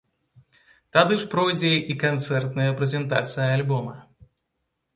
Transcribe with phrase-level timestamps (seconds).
[0.97, 3.95] Тады ж пройдзе і канцэртная прэзентацыя альбома.